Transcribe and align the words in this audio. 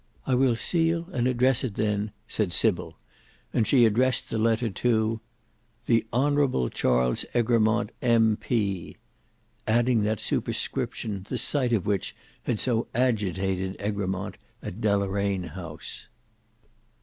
"I 0.25 0.33
will 0.33 0.55
seal 0.55 1.07
and 1.13 1.27
address 1.27 1.63
it 1.63 1.75
then," 1.75 2.11
said 2.27 2.51
Sybil, 2.51 2.97
and 3.53 3.67
she 3.67 3.85
addressed 3.85 4.31
the 4.31 4.39
letter 4.39 4.67
to 4.71 5.19
"THE 5.85 6.03
HON. 6.11 6.71
CHARLES 6.71 7.23
EGREMONT 7.35 7.91
M.P." 8.01 8.97
adding 9.67 10.01
that 10.01 10.19
superscription 10.19 11.27
the 11.29 11.37
sight 11.37 11.71
of 11.71 11.85
which 11.85 12.15
had 12.45 12.59
so 12.59 12.87
agitated 12.95 13.75
Egremont 13.79 14.39
at 14.63 14.81
Deloraine 14.81 15.49
House. 15.51 16.07